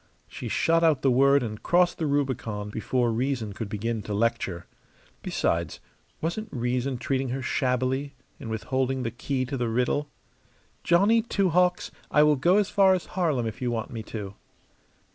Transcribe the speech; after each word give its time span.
She 0.27 0.47
shot 0.47 0.83
out 0.83 1.03
the 1.03 1.11
word 1.11 1.43
and 1.43 1.61
crossed 1.61 1.99
the 1.99 2.07
Rubicon 2.07 2.71
before 2.71 3.11
reason 3.11 3.53
could 3.53 3.69
begin 3.69 4.01
to 4.01 4.15
lecture. 4.15 4.65
Besides, 5.21 5.79
wasn't 6.21 6.49
reason 6.51 6.97
treating 6.97 7.29
her 7.29 7.43
shabbily 7.43 8.15
in 8.39 8.49
withholding 8.49 9.03
the 9.03 9.11
key 9.11 9.45
to 9.45 9.57
the 9.57 9.69
riddle? 9.69 10.09
"Johnny 10.83 11.21
Two 11.21 11.49
Hawks, 11.51 11.91
I 12.09 12.23
will 12.23 12.35
go 12.35 12.57
as 12.57 12.67
far 12.71 12.95
as 12.95 13.05
Harlem 13.13 13.45
if 13.45 13.61
you 13.61 13.69
want 13.69 13.91
me 13.91 14.01
to." 14.05 14.33